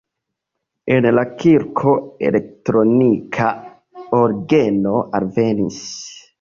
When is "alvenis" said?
5.21-5.81